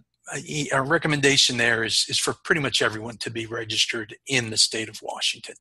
our 0.73 0.85
recommendation 0.85 1.57
there 1.57 1.85
is, 1.85 2.05
is 2.09 2.19
for 2.19 2.35
pretty 2.45 2.61
much 2.61 2.83
everyone 2.83 3.17
to 3.19 3.31
be 3.31 3.47
registered 3.47 4.17
in 4.27 4.51
the 4.51 4.57
state 4.57 4.89
of 4.89 4.99
Washington. 5.01 5.55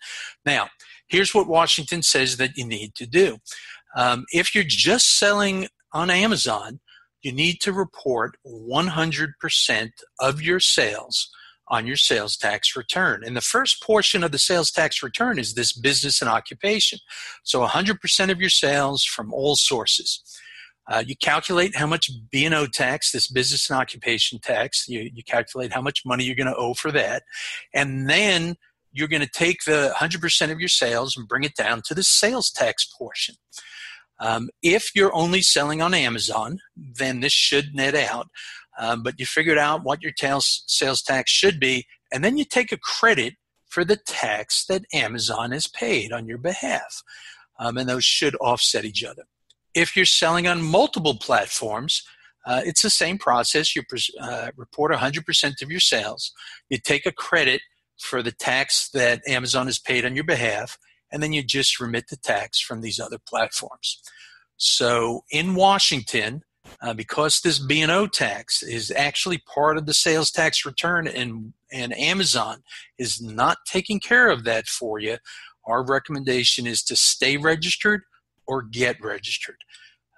Now, 0.43 0.69
here's 1.07 1.35
what 1.35 1.47
Washington 1.47 2.01
says 2.01 2.37
that 2.37 2.57
you 2.57 2.65
need 2.65 2.95
to 2.95 3.05
do. 3.05 3.37
Um, 3.95 4.25
if 4.31 4.53
you're 4.53 4.63
just 4.65 5.17
selling 5.17 5.67
on 5.93 6.09
Amazon, 6.09 6.79
you 7.21 7.31
need 7.31 7.59
to 7.61 7.73
report 7.73 8.37
100% 8.45 9.89
of 10.19 10.41
your 10.41 10.59
sales 10.59 11.29
on 11.67 11.87
your 11.87 11.95
sales 11.95 12.37
tax 12.37 12.75
return. 12.75 13.23
And 13.25 13.35
the 13.35 13.41
first 13.41 13.81
portion 13.81 14.23
of 14.23 14.31
the 14.31 14.37
sales 14.37 14.69
tax 14.69 15.01
return 15.01 15.39
is 15.39 15.55
this 15.55 15.73
business 15.73 16.21
and 16.21 16.29
occupation. 16.29 16.99
So 17.43 17.65
100% 17.65 18.29
of 18.29 18.39
your 18.39 18.51
sales 18.51 19.03
from 19.03 19.33
all 19.33 19.55
sources. 19.55 20.21
Uh, 20.87 21.03
you 21.05 21.15
calculate 21.15 21.75
how 21.75 21.87
much 21.87 22.11
B&O 22.31 22.67
tax, 22.67 23.11
this 23.11 23.27
business 23.27 23.69
and 23.71 23.79
occupation 23.79 24.37
tax, 24.37 24.87
you, 24.87 25.09
you 25.11 25.23
calculate 25.23 25.73
how 25.73 25.81
much 25.81 26.03
money 26.05 26.23
you're 26.23 26.35
going 26.35 26.45
to 26.45 26.55
owe 26.55 26.75
for 26.75 26.91
that. 26.91 27.23
And 27.73 28.07
then 28.07 28.55
you're 28.91 29.07
going 29.07 29.23
to 29.23 29.29
take 29.29 29.63
the 29.65 29.91
100% 29.97 30.51
of 30.51 30.59
your 30.59 30.69
sales 30.69 31.17
and 31.17 31.27
bring 31.27 31.43
it 31.43 31.55
down 31.55 31.81
to 31.85 31.95
the 31.95 32.03
sales 32.03 32.51
tax 32.51 32.85
portion. 32.85 33.35
Um, 34.19 34.49
if 34.61 34.91
you're 34.95 35.15
only 35.15 35.41
selling 35.41 35.81
on 35.81 35.93
Amazon, 35.93 36.59
then 36.75 37.19
this 37.19 37.33
should 37.33 37.75
net 37.75 37.95
out. 37.95 38.27
Um, 38.79 39.03
but 39.03 39.19
you 39.19 39.25
figured 39.25 39.57
out 39.57 39.83
what 39.83 40.01
your 40.03 40.11
sales 40.17 41.01
tax 41.01 41.31
should 41.31 41.59
be, 41.59 41.85
and 42.11 42.23
then 42.23 42.37
you 42.37 42.45
take 42.45 42.71
a 42.71 42.77
credit 42.77 43.35
for 43.67 43.83
the 43.83 43.97
tax 43.97 44.65
that 44.65 44.85
Amazon 44.93 45.51
has 45.51 45.67
paid 45.67 46.11
on 46.11 46.27
your 46.27 46.37
behalf. 46.37 47.03
Um, 47.59 47.77
and 47.77 47.89
those 47.89 48.03
should 48.03 48.35
offset 48.35 48.85
each 48.85 49.03
other. 49.03 49.23
If 49.73 49.95
you're 49.95 50.05
selling 50.05 50.47
on 50.47 50.61
multiple 50.61 51.17
platforms, 51.17 52.03
uh, 52.45 52.61
it's 52.65 52.81
the 52.81 52.89
same 52.89 53.17
process. 53.17 53.75
You 53.75 53.83
uh, 54.21 54.51
report 54.55 54.91
100% 54.93 55.61
of 55.61 55.71
your 55.71 55.79
sales. 55.79 56.31
You 56.69 56.77
take 56.77 57.05
a 57.05 57.11
credit 57.11 57.61
for 57.99 58.21
the 58.21 58.31
tax 58.31 58.89
that 58.89 59.21
Amazon 59.27 59.65
has 59.67 59.79
paid 59.79 60.05
on 60.05 60.15
your 60.15 60.25
behalf, 60.25 60.77
and 61.11 61.21
then 61.21 61.33
you 61.33 61.43
just 61.43 61.79
remit 61.79 62.07
the 62.09 62.17
tax 62.17 62.59
from 62.59 62.81
these 62.81 62.99
other 62.99 63.19
platforms. 63.27 64.01
So 64.57 65.23
in 65.31 65.55
Washington, 65.55 66.43
uh, 66.81 66.93
because 66.93 67.41
this 67.41 67.59
B&O 67.59 68.07
tax 68.07 68.63
is 68.63 68.91
actually 68.91 69.37
part 69.53 69.77
of 69.77 69.85
the 69.85 69.93
sales 69.93 70.31
tax 70.31 70.65
return 70.65 71.07
and, 71.07 71.53
and 71.71 71.97
Amazon 71.97 72.63
is 72.97 73.21
not 73.21 73.57
taking 73.67 73.99
care 73.99 74.29
of 74.29 74.43
that 74.45 74.67
for 74.67 74.99
you, 74.99 75.17
our 75.65 75.85
recommendation 75.85 76.67
is 76.67 76.83
to 76.83 76.95
stay 76.95 77.37
registered 77.37 78.01
or 78.47 78.61
get 78.61 79.03
registered. 79.03 79.57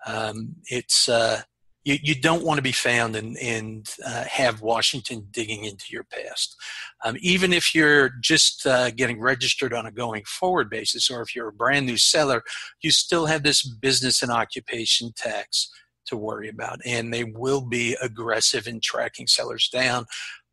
Um, 0.05 0.55
it's 0.67 1.09
uh, 1.09 1.41
you, 1.87 1.97
you 2.03 2.15
don't 2.15 2.43
want 2.43 2.57
to 2.57 2.61
be 2.61 2.73
found 2.73 3.15
and, 3.15 3.37
and 3.37 3.87
uh, 4.05 4.25
have 4.25 4.61
Washington 4.61 5.25
digging 5.31 5.63
into 5.63 5.85
your 5.89 6.03
past. 6.03 6.57
Um, 7.05 7.15
even 7.21 7.53
if 7.53 7.73
you're 7.73 8.09
just 8.21 8.67
uh, 8.67 8.91
getting 8.91 9.21
registered 9.21 9.73
on 9.73 9.85
a 9.85 9.91
going 9.91 10.23
forward 10.25 10.69
basis, 10.69 11.09
or 11.09 11.21
if 11.21 11.33
you're 11.33 11.47
a 11.47 11.53
brand 11.53 11.85
new 11.85 11.95
seller, 11.95 12.43
you 12.81 12.91
still 12.91 13.27
have 13.27 13.43
this 13.43 13.65
business 13.65 14.21
and 14.21 14.29
occupation 14.29 15.13
tax 15.15 15.69
to 16.07 16.17
worry 16.17 16.49
about, 16.49 16.79
and 16.85 17.13
they 17.13 17.23
will 17.23 17.61
be 17.61 17.95
aggressive 18.01 18.67
in 18.67 18.81
tracking 18.81 19.27
sellers 19.27 19.69
down. 19.69 20.05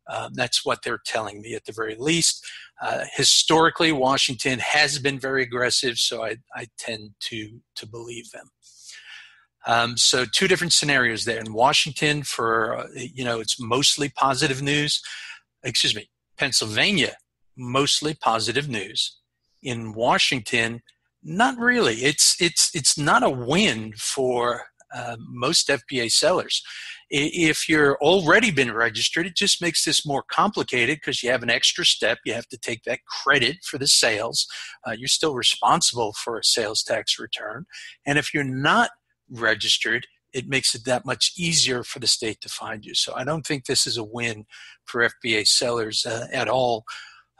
Um, 0.09 0.31
that's 0.35 0.65
what 0.65 0.83
they're 0.83 1.01
telling 1.05 1.41
me 1.41 1.53
at 1.53 1.65
the 1.65 1.73
very 1.73 1.95
least. 1.97 2.45
Uh, 2.81 3.05
historically, 3.13 3.91
Washington 3.91 4.59
has 4.59 4.99
been 4.99 5.19
very 5.19 5.43
aggressive, 5.43 5.97
so 5.97 6.23
I, 6.23 6.37
I 6.55 6.67
tend 6.77 7.11
to 7.21 7.59
to 7.75 7.87
believe 7.87 8.31
them. 8.31 8.47
Um, 9.67 9.97
so 9.97 10.25
two 10.25 10.47
different 10.47 10.73
scenarios 10.73 11.25
there. 11.25 11.39
In 11.39 11.53
Washington, 11.53 12.23
for 12.23 12.77
uh, 12.77 12.87
you 12.95 13.23
know, 13.23 13.39
it's 13.39 13.59
mostly 13.59 14.09
positive 14.09 14.61
news. 14.61 15.01
Excuse 15.63 15.95
me, 15.95 16.09
Pennsylvania, 16.37 17.15
mostly 17.57 18.13
positive 18.13 18.69
news. 18.69 19.17
In 19.63 19.93
Washington, 19.93 20.81
not 21.23 21.57
really. 21.57 21.95
It's 21.95 22.35
it's 22.39 22.69
it's 22.73 22.97
not 22.97 23.23
a 23.23 23.29
win 23.29 23.93
for 23.97 24.65
uh, 24.93 25.17
most 25.19 25.67
FBA 25.67 26.11
sellers. 26.11 26.63
If 27.09 27.67
you're 27.67 27.97
already 27.97 28.51
been 28.51 28.71
registered, 28.71 29.25
it 29.25 29.35
just 29.35 29.61
makes 29.61 29.83
this 29.83 30.05
more 30.05 30.23
complicated 30.29 30.97
because 30.97 31.21
you 31.21 31.29
have 31.31 31.43
an 31.43 31.49
extra 31.49 31.85
step. 31.85 32.19
You 32.25 32.33
have 32.33 32.47
to 32.47 32.57
take 32.57 32.83
that 32.83 33.05
credit 33.05 33.57
for 33.63 33.77
the 33.77 33.87
sales. 33.87 34.47
Uh, 34.87 34.91
you're 34.91 35.07
still 35.07 35.35
responsible 35.35 36.13
for 36.13 36.37
a 36.37 36.43
sales 36.43 36.81
tax 36.81 37.19
return. 37.19 37.65
And 38.05 38.17
if 38.17 38.33
you're 38.33 38.43
not 38.43 38.91
registered, 39.29 40.07
it 40.33 40.47
makes 40.49 40.75
it 40.75 40.83
that 40.85 41.05
much 41.05 41.31
easier 41.37 41.83
for 41.83 41.99
the 41.99 42.07
state 42.07 42.41
to 42.41 42.49
find 42.49 42.85
you. 42.85 42.93
So 42.93 43.13
I 43.15 43.23
don't 43.23 43.47
think 43.47 43.65
this 43.65 43.87
is 43.87 43.97
a 43.97 44.03
win 44.03 44.45
for 44.83 45.07
FBA 45.23 45.47
sellers 45.47 46.05
uh, 46.05 46.27
at 46.31 46.49
all, 46.49 46.83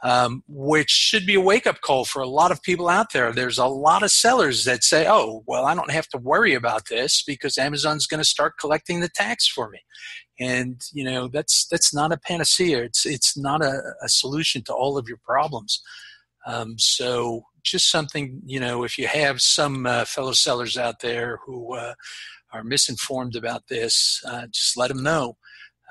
um, 0.02 0.42
which 0.48 0.90
should 0.90 1.26
be 1.26 1.34
a 1.34 1.40
wake 1.40 1.66
up 1.66 1.82
call 1.82 2.06
for 2.06 2.22
a 2.22 2.28
lot 2.28 2.50
of 2.50 2.62
people 2.62 2.88
out 2.88 3.12
there. 3.12 3.32
There's 3.32 3.58
a 3.58 3.66
lot 3.66 4.02
of 4.02 4.10
sellers 4.10 4.64
that 4.64 4.82
say, 4.82 5.06
oh, 5.06 5.44
well, 5.46 5.66
I 5.66 5.74
don't 5.74 5.90
have 5.90 6.08
to 6.08 6.18
worry 6.18 6.54
about 6.54 6.88
this 6.88 7.22
because 7.22 7.58
Amazon's 7.58 8.06
going 8.06 8.20
to 8.20 8.24
start 8.24 8.54
collecting 8.58 9.00
the 9.00 9.10
tax 9.10 9.46
for 9.46 9.68
me. 9.68 9.80
And 10.38 10.82
you 10.92 11.02
know 11.02 11.28
that's 11.28 11.66
that's 11.66 11.94
not 11.94 12.12
a 12.12 12.18
panacea. 12.18 12.82
It's 12.82 13.06
it's 13.06 13.38
not 13.38 13.64
a, 13.64 13.80
a 14.02 14.08
solution 14.08 14.62
to 14.64 14.74
all 14.74 14.98
of 14.98 15.08
your 15.08 15.18
problems. 15.24 15.80
Um, 16.46 16.78
so 16.78 17.42
just 17.64 17.90
something, 17.90 18.40
you 18.46 18.60
know, 18.60 18.84
if 18.84 18.96
you 18.96 19.08
have 19.08 19.40
some 19.40 19.84
uh, 19.84 20.04
fellow 20.04 20.32
sellers 20.32 20.78
out 20.78 21.00
there 21.00 21.40
who 21.44 21.74
uh, 21.74 21.94
are 22.52 22.62
misinformed 22.62 23.34
about 23.34 23.64
this, 23.68 24.22
uh, 24.26 24.46
just 24.46 24.76
let 24.76 24.88
them 24.88 25.02
know. 25.02 25.36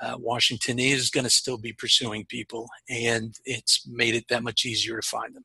Uh, 0.00 0.16
Washington 0.18 0.78
is 0.78 1.10
going 1.10 1.24
to 1.24 1.30
still 1.30 1.58
be 1.58 1.72
pursuing 1.72 2.24
people, 2.26 2.68
and 2.88 3.34
it's 3.44 3.86
made 3.86 4.14
it 4.14 4.24
that 4.28 4.42
much 4.42 4.64
easier 4.64 5.00
to 5.00 5.06
find 5.06 5.34
them. 5.34 5.44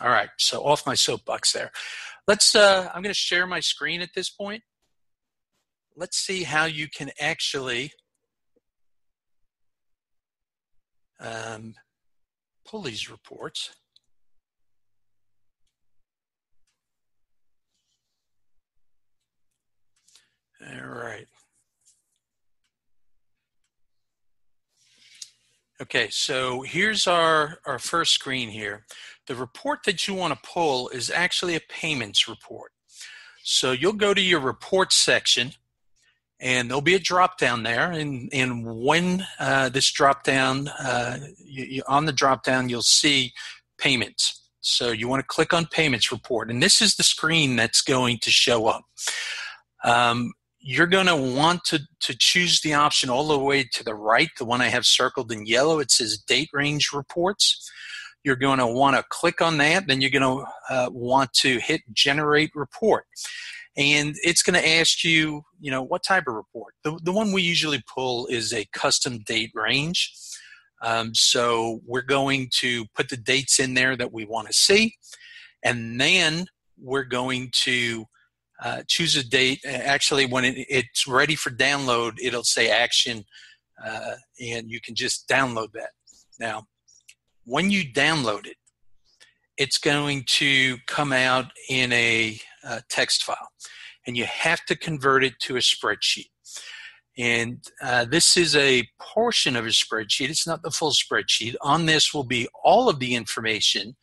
All 0.00 0.10
right, 0.10 0.28
so 0.38 0.62
off 0.62 0.86
my 0.86 0.94
soapbox 0.94 1.52
there. 1.52 1.70
Let's. 2.26 2.54
Uh, 2.54 2.90
I'm 2.94 3.02
going 3.02 3.14
to 3.14 3.18
share 3.18 3.46
my 3.46 3.60
screen 3.60 4.02
at 4.02 4.10
this 4.14 4.28
point. 4.28 4.62
Let's 5.96 6.18
see 6.18 6.42
how 6.42 6.66
you 6.66 6.88
can 6.88 7.10
actually 7.18 7.92
um, 11.18 11.74
pull 12.66 12.82
these 12.82 13.10
reports. 13.10 13.70
All 20.60 20.88
right. 20.88 21.26
Okay, 25.80 26.08
so 26.10 26.62
here's 26.62 27.06
our, 27.06 27.58
our 27.66 27.78
first 27.78 28.12
screen 28.12 28.48
here. 28.48 28.86
The 29.26 29.34
report 29.34 29.80
that 29.84 30.08
you 30.08 30.14
want 30.14 30.32
to 30.32 30.48
pull 30.48 30.88
is 30.88 31.10
actually 31.10 31.54
a 31.54 31.60
payments 31.60 32.26
report. 32.26 32.72
So 33.42 33.72
you'll 33.72 33.92
go 33.92 34.14
to 34.14 34.20
your 34.20 34.40
reports 34.40 34.96
section 34.96 35.52
and 36.40 36.68
there'll 36.68 36.80
be 36.80 36.94
a 36.94 37.00
drop 37.00 37.38
down 37.38 37.62
there 37.62 37.90
and, 37.92 38.28
and 38.32 38.64
when 38.66 39.26
uh, 39.38 39.68
this 39.68 39.90
drop 39.90 40.22
down 40.24 40.68
uh, 40.68 41.18
you, 41.38 41.64
you, 41.64 41.82
on 41.86 42.06
the 42.06 42.12
drop 42.12 42.42
down 42.42 42.68
you'll 42.68 42.82
see 42.82 43.32
payments 43.78 44.42
so 44.60 44.90
you 44.90 45.08
want 45.08 45.20
to 45.20 45.26
click 45.26 45.54
on 45.54 45.64
payments 45.66 46.12
report 46.12 46.50
and 46.50 46.62
this 46.62 46.82
is 46.82 46.96
the 46.96 47.02
screen 47.02 47.56
that's 47.56 47.80
going 47.80 48.18
to 48.18 48.30
show 48.30 48.66
up 48.66 48.84
um, 49.84 50.32
you're 50.68 50.88
going 50.88 51.06
to 51.06 51.14
want 51.14 51.62
to, 51.62 51.78
to 52.00 52.16
choose 52.18 52.60
the 52.60 52.74
option 52.74 53.08
all 53.08 53.28
the 53.28 53.38
way 53.38 53.62
to 53.72 53.84
the 53.84 53.94
right, 53.94 54.30
the 54.36 54.44
one 54.44 54.60
I 54.60 54.66
have 54.66 54.84
circled 54.84 55.30
in 55.30 55.46
yellow. 55.46 55.78
It 55.78 55.92
says 55.92 56.18
date 56.18 56.48
range 56.52 56.90
reports. 56.92 57.70
You're 58.24 58.34
going 58.34 58.58
to 58.58 58.66
want 58.66 58.96
to 58.96 59.04
click 59.08 59.40
on 59.40 59.58
that. 59.58 59.86
Then 59.86 60.00
you're 60.00 60.10
going 60.10 60.22
to 60.22 60.44
uh, 60.68 60.90
want 60.90 61.32
to 61.34 61.60
hit 61.60 61.82
generate 61.92 62.50
report. 62.56 63.04
And 63.76 64.16
it's 64.24 64.42
going 64.42 64.60
to 64.60 64.68
ask 64.68 65.04
you, 65.04 65.42
you 65.60 65.70
know, 65.70 65.84
what 65.84 66.02
type 66.02 66.24
of 66.26 66.34
report. 66.34 66.74
The, 66.82 66.98
the 67.00 67.12
one 67.12 67.30
we 67.30 67.42
usually 67.42 67.84
pull 67.94 68.26
is 68.26 68.52
a 68.52 68.66
custom 68.72 69.20
date 69.24 69.52
range. 69.54 70.12
Um, 70.82 71.14
so 71.14 71.80
we're 71.86 72.02
going 72.02 72.48
to 72.54 72.86
put 72.96 73.08
the 73.08 73.16
dates 73.16 73.60
in 73.60 73.74
there 73.74 73.96
that 73.96 74.12
we 74.12 74.24
want 74.24 74.48
to 74.48 74.52
see. 74.52 74.96
And 75.62 76.00
then 76.00 76.46
we're 76.76 77.04
going 77.04 77.50
to 77.62 78.06
uh, 78.62 78.82
choose 78.88 79.16
a 79.16 79.26
date. 79.26 79.60
Actually, 79.64 80.26
when 80.26 80.44
it, 80.44 80.66
it's 80.68 81.06
ready 81.06 81.34
for 81.34 81.50
download, 81.50 82.14
it'll 82.22 82.44
say 82.44 82.70
action, 82.70 83.24
uh, 83.84 84.14
and 84.40 84.70
you 84.70 84.80
can 84.80 84.94
just 84.94 85.28
download 85.28 85.72
that. 85.72 85.90
Now, 86.38 86.64
when 87.44 87.70
you 87.70 87.84
download 87.84 88.46
it, 88.46 88.56
it's 89.56 89.78
going 89.78 90.24
to 90.26 90.76
come 90.86 91.12
out 91.12 91.46
in 91.68 91.92
a, 91.92 92.38
a 92.64 92.68
uh, 92.68 92.80
text 92.88 93.24
file, 93.24 93.48
and 94.06 94.16
you 94.16 94.24
have 94.24 94.64
to 94.66 94.76
convert 94.76 95.24
it 95.24 95.34
to 95.40 95.56
a 95.56 95.60
spreadsheet. 95.60 96.30
And 97.18 97.64
uh, 97.80 98.04
this 98.04 98.36
is 98.36 98.54
a 98.56 98.86
portion 99.00 99.56
of 99.56 99.64
a 99.64 99.68
spreadsheet. 99.68 100.28
It's 100.28 100.46
not 100.46 100.62
the 100.62 100.70
full 100.70 100.92
spreadsheet. 100.92 101.54
On 101.62 101.86
this 101.86 102.12
will 102.12 102.24
be 102.24 102.46
all 102.62 102.90
of 102.90 102.98
the 102.98 103.14
information 103.14 103.96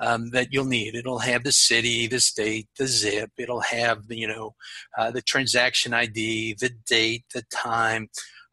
um, 0.00 0.30
that 0.30 0.48
you'll 0.50 0.64
need. 0.64 0.94
It'll 0.94 1.18
have 1.20 1.44
the 1.44 1.52
city, 1.52 2.06
the 2.06 2.20
state, 2.20 2.68
the 2.78 2.86
zip. 2.86 3.30
It'll 3.38 3.60
have 3.60 4.08
the, 4.08 4.16
you 4.16 4.28
know 4.28 4.54
uh, 4.98 5.10
the 5.10 5.22
transaction 5.22 5.94
ID, 5.94 6.56
the 6.58 6.70
date, 6.86 7.24
the 7.32 7.42
time. 7.52 8.08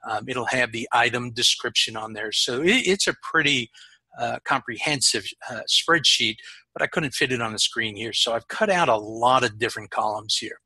Um, 0.08 0.26
it'll 0.28 0.46
have 0.46 0.72
the 0.72 0.88
item 0.92 1.32
description 1.32 1.98
on 1.98 2.14
there. 2.14 2.32
So 2.32 2.62
it, 2.62 2.88
it's 2.88 3.08
a 3.08 3.16
pretty 3.24 3.72
uh, 4.18 4.40
comprehensive 4.46 5.26
uh, 5.50 5.62
spreadsheet, 5.68 6.38
but 6.74 6.82
I 6.82 6.88
couldn't 6.88 7.14
fit 7.14 7.32
it 7.32 7.42
on 7.42 7.54
the 7.54 7.60
screen 7.60 7.96
here. 7.96 8.14
So 8.14 8.34
I've 8.34 8.48
cut 8.48 8.70
out 8.70 8.90
a 8.90 8.98
lot 8.98 9.44
of 9.44 9.60
different 9.60 9.92
columns 9.92 10.38
here. 10.38 10.60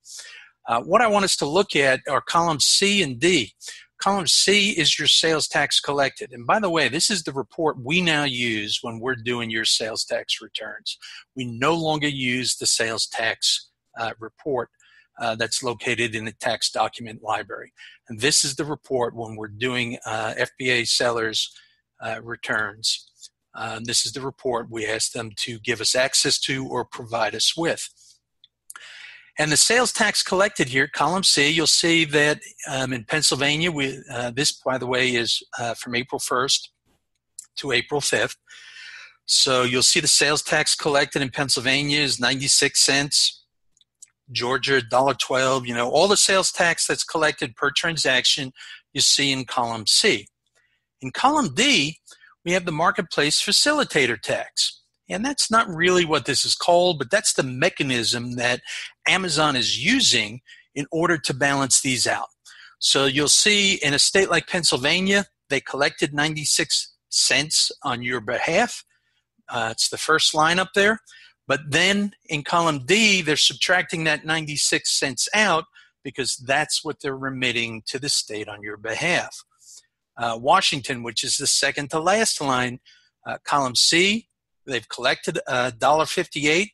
Uh, 0.68 0.82
what 0.82 1.02
I 1.02 1.08
want 1.08 1.26
us 1.26 1.36
to 1.38 1.46
look 1.46 1.76
at 1.76 2.02
are 2.10 2.22
columns 2.22 2.66
C 2.66 3.02
and 3.02 3.20
D. 3.20 3.54
Column 4.02 4.26
C 4.26 4.72
is 4.72 4.98
your 4.98 5.08
sales 5.08 5.48
tax 5.48 5.80
collected. 5.80 6.32
And 6.32 6.46
by 6.48 6.60
the 6.60 6.72
way, 6.72 6.90
this 6.90 7.12
is 7.12 7.22
the 7.22 7.32
report 7.32 7.78
we 7.80 8.02
now 8.02 8.24
use 8.24 8.80
when 8.82 9.00
we're 9.00 9.16
doing 9.16 9.52
your 9.52 9.64
sales 9.64 10.04
tax 10.04 10.42
returns. 10.42 10.98
We 11.36 11.46
no 11.46 11.76
longer 11.76 12.08
use 12.08 12.58
the 12.58 12.66
sales 12.66 13.06
tax 13.06 13.70
uh, 14.00 14.14
report 14.20 14.70
uh, 15.20 15.36
that's 15.36 15.62
located 15.62 16.16
in 16.16 16.26
the 16.26 16.32
tax 16.32 16.72
document 16.72 17.22
library. 17.22 17.74
And 18.10 18.20
this 18.20 18.44
is 18.44 18.56
the 18.56 18.66
report 18.66 19.16
when 19.16 19.36
we're 19.36 19.48
doing 19.50 20.00
uh, 20.04 20.34
FBA 20.34 20.88
sellers 20.88 21.54
uh, 22.04 22.22
returns. 22.24 23.08
Um, 23.54 23.84
this 23.84 24.04
is 24.04 24.14
the 24.14 24.22
report 24.22 24.72
we 24.72 24.88
ask 24.88 25.12
them 25.12 25.30
to 25.38 25.60
give 25.60 25.80
us 25.80 25.94
access 25.94 26.40
to 26.40 26.68
or 26.68 26.86
provide 26.86 27.36
us 27.36 27.56
with. 27.56 27.88
And 29.40 29.52
the 29.52 29.58
sales 29.58 29.94
tax 29.94 30.24
collected 30.24 30.70
here, 30.70 30.88
column 30.88 31.24
C, 31.24 31.50
you'll 31.50 31.68
see 31.68 32.06
that 32.06 32.40
um, 32.70 32.94
in 32.94 33.06
Pennsylvania, 33.06 33.72
we, 33.72 34.02
uh, 34.12 34.32
this, 34.32 34.52
by 34.52 34.78
the 34.78 34.88
way, 34.88 35.16
is 35.16 35.42
uh, 35.58 35.74
from 35.74 35.96
April 35.96 36.20
1st 36.20 36.68
to 37.58 37.72
April 37.72 38.02
5th. 38.02 38.36
So 39.26 39.64
you'll 39.64 39.84
see 39.84 40.00
the 40.00 40.08
sales 40.08 40.42
tax 40.42 40.76
collected 40.76 41.22
in 41.22 41.30
Pennsylvania 41.30 42.00
is 42.02 42.20
96 42.20 42.80
cents. 42.80 43.44
Georgia, 44.32 44.82
$1.12. 44.82 45.68
You 45.68 45.74
know, 45.74 45.90
all 45.90 46.08
the 46.08 46.18
sales 46.18 46.52
tax 46.52 46.88
that's 46.88 47.04
collected 47.04 47.56
per 47.56 47.72
transaction 47.72 48.52
you 48.94 49.02
see 49.02 49.32
in 49.32 49.46
column 49.46 49.88
C. 49.88 50.28
In 51.02 51.12
column 51.12 51.54
D, 51.54 51.98
we 52.46 52.52
have 52.52 52.66
the 52.66 52.72
marketplace 52.72 53.42
facilitator 53.42 54.20
tax. 54.20 54.82
And 55.10 55.26
that's 55.26 55.52
not 55.52 55.68
really 55.68 56.06
what 56.06 56.26
this 56.26 56.46
is 56.46 56.56
called, 56.56 56.98
but 56.98 57.12
that's 57.12 57.34
the 57.34 57.44
mechanism 57.44 58.36
that 58.36 58.62
Amazon 59.08 59.56
is 59.56 59.84
using 59.84 60.42
in 60.74 60.86
order 60.92 61.18
to 61.18 61.34
balance 61.34 61.82
these 61.82 62.08
out. 62.08 62.30
So 62.80 63.06
you'll 63.06 63.28
see 63.28 63.76
in 63.76 63.94
a 63.94 64.00
state 64.00 64.30
like 64.30 64.48
Pennsylvania, 64.48 65.26
they 65.50 65.62
collected 65.62 66.14
96 66.14 66.94
cents 67.10 67.72
on 67.84 68.02
your 68.02 68.22
behalf. 68.22 68.86
Uh, 69.50 69.70
it's 69.72 69.90
the 69.90 69.98
first 69.98 70.34
line 70.34 70.60
up 70.60 70.70
there. 70.74 71.00
But 71.48 71.60
then 71.70 72.14
in 72.30 72.44
column 72.44 72.86
D, 72.86 73.22
they're 73.22 73.36
subtracting 73.36 74.06
that 74.06 74.26
96 74.26 74.90
cents 74.90 75.28
out 75.34 75.66
because 76.04 76.38
that's 76.38 76.84
what 76.84 77.02
they're 77.02 77.18
remitting 77.18 77.84
to 77.88 78.00
the 78.00 78.10
state 78.10 78.48
on 78.48 78.62
your 78.62 78.78
behalf. 78.78 79.44
Uh, 80.18 80.38
Washington, 80.40 81.04
which 81.04 81.24
is 81.24 81.38
the 81.38 81.48
second 81.48 81.90
to 81.92 82.00
last 82.00 82.42
line, 82.42 82.80
uh, 83.26 83.38
column 83.44 83.76
C, 83.76 84.30
They've 84.66 84.88
collected 84.88 85.40
$1.58. 85.48 86.70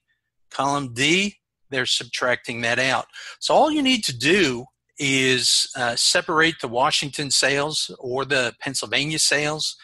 Column 0.49 0.93
D, 0.93 1.37
they're 1.69 1.85
subtracting 1.85 2.61
that 2.61 2.79
out. 2.79 3.05
So 3.39 3.53
all 3.53 3.71
you 3.71 3.81
need 3.81 4.03
to 4.05 4.17
do 4.17 4.65
is 4.99 5.69
uh, 5.75 5.95
separate 5.95 6.55
the 6.61 6.67
Washington 6.67 7.29
sales 7.29 7.91
or 7.99 8.25
the 8.25 8.53
Pennsylvania 8.59 9.19
sales 9.19 9.75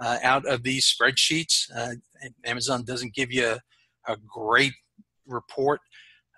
uh, 0.00 0.18
out 0.22 0.46
of 0.46 0.62
these 0.62 0.92
spreadsheets. 0.92 1.64
Uh, 1.74 1.94
Amazon 2.44 2.84
doesn't 2.84 3.14
give 3.14 3.32
you 3.32 3.46
a, 3.46 3.60
a 4.12 4.16
great 4.26 4.72
report. 5.26 5.80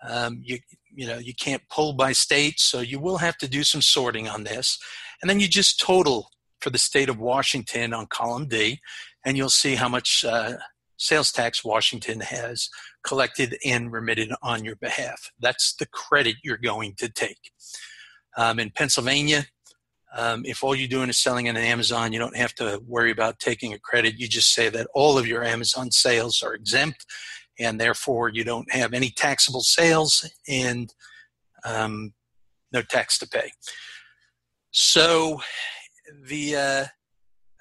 Um, 0.05 0.41
you 0.43 0.59
you 0.95 1.07
know 1.07 1.19
you 1.19 1.33
can't 1.35 1.63
pull 1.71 1.93
by 1.93 2.13
state, 2.13 2.59
so 2.59 2.81
you 2.81 2.99
will 2.99 3.19
have 3.19 3.39
to 3.39 3.49
do 3.49 3.63
some 3.63 3.83
sorting 3.83 4.29
on 4.29 4.45
this, 4.45 4.79
and 5.21 5.31
then 5.31 5.39
you 5.39 5.47
just 5.47 5.81
total 5.81 6.29
for 6.61 6.71
the 6.71 6.79
state 6.79 7.09
of 7.09 7.19
Washington 7.19 7.95
on 7.95 8.07
column 8.07 8.49
D, 8.49 8.81
and 9.25 9.37
you'll 9.37 9.49
see 9.49 9.77
how 9.77 9.89
much 9.89 10.25
uh, 10.25 10.55
sales 10.97 11.31
tax 11.31 11.65
Washington 11.65 12.21
has 12.21 12.69
collected 13.05 13.57
and 13.65 13.93
remitted 13.93 14.33
on 14.43 14.65
your 14.65 14.77
behalf. 14.77 15.31
That's 15.41 15.75
the 15.75 15.87
credit 15.87 16.37
you're 16.43 16.57
going 16.57 16.95
to 16.99 17.09
take. 17.09 17.51
Um, 18.37 18.59
in 18.59 18.71
Pennsylvania, 18.71 19.47
um, 20.15 20.43
if 20.45 20.63
all 20.63 20.75
you're 20.75 20.89
doing 20.89 21.09
is 21.09 21.19
selling 21.19 21.49
on 21.49 21.57
Amazon, 21.57 22.13
you 22.13 22.19
don't 22.19 22.37
have 22.37 22.55
to 22.57 22.83
worry 22.87 23.11
about 23.11 23.39
taking 23.39 23.73
a 23.73 23.79
credit. 23.79 24.19
You 24.19 24.29
just 24.29 24.53
say 24.53 24.69
that 24.69 24.87
all 24.95 25.19
of 25.19 25.27
your 25.27 25.43
Amazon 25.43 25.91
sales 25.91 26.43
are 26.43 26.55
exempt, 26.55 27.07
and 27.59 27.81
therefore 27.81 28.29
you 28.29 28.45
don't 28.45 28.71
have 28.73 28.93
any 28.93 29.11
taxable 29.11 29.63
sales 29.63 30.29
and 30.49 30.93
um, 31.65 32.13
no 32.73 32.83
tax 32.83 33.19
to 33.19 33.29
pay. 33.29 33.53
So, 34.71 35.41
the 36.27 36.57
uh, 36.57 36.87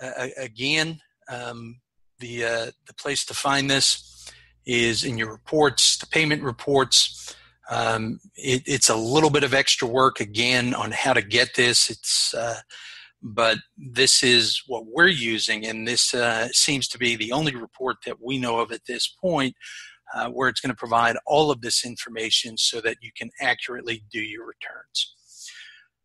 uh, 0.02 0.28
again, 0.38 1.00
um, 1.30 1.80
the 2.20 2.46
uh, 2.46 2.72
the 2.88 2.94
place 2.98 3.26
to 3.26 3.34
find 3.34 3.70
this 3.70 4.21
is 4.66 5.04
in 5.04 5.18
your 5.18 5.32
reports, 5.32 5.98
the 5.98 6.08
payment 6.08 6.44
reports. 6.44 7.36
Um, 7.70 8.20
it, 8.36 8.64
it's 8.66 8.90
a 8.90 8.96
little 8.96 9.30
bit 9.30 9.44
of 9.44 9.54
extra 9.54 9.88
work 9.88 10.20
again 10.20 10.74
on 10.74 10.92
how 10.92 11.14
to 11.14 11.22
get 11.22 11.56
this. 11.56 11.90
It's 11.90 12.34
uh, 12.34 12.60
but 13.22 13.60
this 13.78 14.24
is 14.24 14.64
what 14.66 14.86
we're 14.88 15.08
using, 15.08 15.66
and 15.66 15.88
this 15.88 16.14
uh, 16.14 16.48
seems 16.52 16.88
to 16.90 16.98
be 16.98 17.16
the 17.16 17.32
only 17.32 17.56
report 17.56 17.98
that 18.06 18.18
we 18.22 18.40
know 18.40 18.60
of 18.60 18.72
at 18.72 18.86
this 18.88 19.08
point 19.08 19.56
uh, 20.14 20.30
where 20.30 20.50
it's 20.50 20.60
going 20.60 20.72
to 20.72 20.76
provide 20.76 21.18
all 21.26 21.52
of 21.52 21.62
this 21.62 21.86
information 21.86 22.58
so 22.58 22.82
that 22.82 22.98
you 23.02 23.12
can 23.16 23.30
accurately 23.40 24.04
do 24.12 24.20
your 24.20 24.46
returns. 24.46 25.14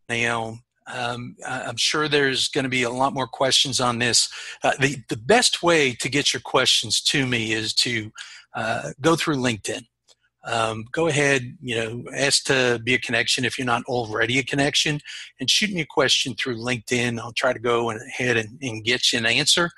Now, 0.09 0.59
um, 0.87 1.37
I'm 1.46 1.77
sure 1.77 2.09
there's 2.09 2.49
going 2.49 2.64
to 2.64 2.70
be 2.70 2.83
a 2.83 2.90
lot 2.90 3.14
more 3.14 3.27
questions 3.27 3.81
on 3.81 3.99
this. 3.99 4.29
Uh, 4.62 4.72
the, 4.81 4.96
the 5.09 5.16
best 5.16 5.62
way 5.62 5.92
to 5.94 6.09
get 6.09 6.33
your 6.33 6.40
questions 6.40 7.01
to 7.03 7.27
me 7.27 7.53
is 7.53 7.72
to 7.75 8.11
uh, 8.55 8.90
go 9.01 9.16
through 9.16 9.37
LinkedIn. 9.37 9.83
Um, 10.44 10.85
go 10.92 11.09
ahead, 11.09 11.57
you 11.61 11.75
know, 11.75 12.05
ask 12.14 12.44
to 12.44 12.81
be 12.85 12.94
a 12.94 12.99
connection 12.99 13.44
if 13.44 13.59
you're 13.59 13.66
not 13.66 13.83
already 13.87 14.38
a 14.38 14.44
connection, 14.44 15.01
and 15.40 15.51
shoot 15.51 15.72
me 15.72 15.81
a 15.81 15.87
question 15.87 16.35
through 16.35 16.59
LinkedIn. 16.59 17.18
I'll 17.18 17.33
try 17.33 17.53
to 17.53 17.59
go 17.59 17.90
ahead 17.90 18.37
and, 18.37 18.57
and 18.62 18.85
get 18.85 19.12
you 19.12 19.18
an 19.18 19.27
answer. 19.27 19.70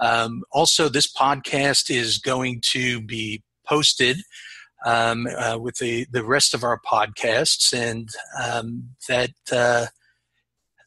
Um, 0.00 0.44
also, 0.52 0.88
this 0.88 1.12
podcast 1.12 1.90
is 1.90 2.18
going 2.18 2.60
to 2.66 3.00
be 3.00 3.42
posted 3.66 4.18
um, 4.86 5.26
uh, 5.36 5.58
with 5.60 5.78
the, 5.78 6.06
the 6.12 6.24
rest 6.24 6.54
of 6.54 6.62
our 6.62 6.80
podcasts, 6.86 7.72
and 7.72 8.08
um, 8.40 8.90
that 9.08 9.30
uh, 9.50 9.86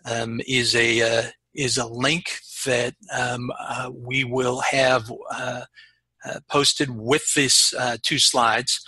um, 0.10 0.40
is 0.48 0.76
a 0.76 1.02
uh, 1.02 1.24
is 1.54 1.78
a 1.78 1.88
link 1.88 2.26
that 2.66 2.96
um, 3.18 3.52
uh, 3.60 3.90
we 3.94 4.24
will 4.24 4.60
have 4.62 5.12
uh, 5.32 5.62
uh 6.26 6.40
posted 6.50 6.90
with 6.90 7.34
this 7.36 7.74
uh, 7.78 7.98
two 8.04 8.20
slides. 8.20 8.80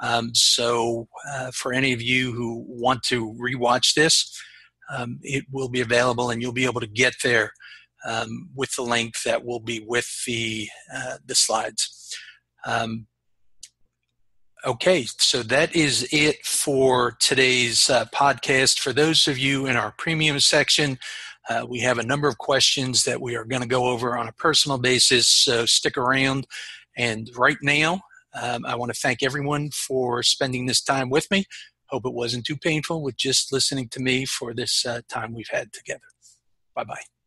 Um, 0.00 0.30
so 0.34 1.08
uh, 1.28 1.50
for 1.52 1.72
any 1.72 1.92
of 1.92 2.00
you 2.00 2.32
who 2.32 2.64
want 2.68 3.02
to 3.04 3.34
rewatch 3.34 3.94
this, 3.94 4.32
um, 4.94 5.18
it 5.22 5.44
will 5.50 5.68
be 5.68 5.80
available, 5.80 6.30
and 6.30 6.40
you'll 6.40 6.52
be 6.52 6.66
able 6.66 6.80
to 6.80 6.86
get 6.86 7.14
there 7.24 7.52
um, 8.06 8.50
with 8.54 8.74
the 8.76 8.82
link 8.82 9.14
that 9.24 9.44
will 9.44 9.60
be 9.60 9.80
with 9.80 10.08
the 10.26 10.68
the 11.26 11.34
slides. 11.34 12.16
Okay, 14.66 15.04
so 15.18 15.44
that 15.44 15.76
is 15.76 16.08
it 16.10 16.44
for 16.44 17.12
today's 17.20 17.88
uh, 17.88 18.06
podcast. 18.06 18.80
For 18.80 18.92
those 18.92 19.28
of 19.28 19.38
you 19.38 19.66
in 19.66 19.76
our 19.76 19.92
premium 19.96 20.40
section, 20.40 20.98
uh, 21.48 21.64
we 21.68 21.78
have 21.80 21.98
a 21.98 22.02
number 22.02 22.26
of 22.26 22.38
questions 22.38 23.04
that 23.04 23.20
we 23.20 23.36
are 23.36 23.44
going 23.44 23.62
to 23.62 23.68
go 23.68 23.86
over 23.86 24.18
on 24.18 24.26
a 24.26 24.32
personal 24.32 24.76
basis, 24.76 25.28
so 25.28 25.64
stick 25.64 25.96
around. 25.96 26.48
And 26.96 27.30
right 27.36 27.56
now, 27.62 28.00
um, 28.34 28.66
I 28.66 28.74
want 28.74 28.92
to 28.92 28.98
thank 28.98 29.22
everyone 29.22 29.70
for 29.70 30.24
spending 30.24 30.66
this 30.66 30.82
time 30.82 31.08
with 31.08 31.30
me. 31.30 31.44
Hope 31.86 32.04
it 32.04 32.12
wasn't 32.12 32.44
too 32.44 32.56
painful 32.56 33.00
with 33.00 33.16
just 33.16 33.52
listening 33.52 33.88
to 33.90 34.00
me 34.00 34.24
for 34.24 34.52
this 34.52 34.84
uh, 34.84 35.02
time 35.08 35.34
we've 35.34 35.50
had 35.50 35.72
together. 35.72 36.00
Bye 36.74 36.84
bye. 36.84 37.17